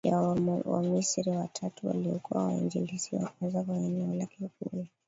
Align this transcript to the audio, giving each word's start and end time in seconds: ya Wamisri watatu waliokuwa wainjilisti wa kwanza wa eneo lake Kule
ya 0.03 0.21
Wamisri 0.65 1.29
watatu 1.31 1.87
waliokuwa 1.87 2.43
wainjilisti 2.45 3.15
wa 3.15 3.27
kwanza 3.39 3.65
wa 3.67 3.77
eneo 3.77 4.13
lake 4.13 4.49
Kule 4.59 4.85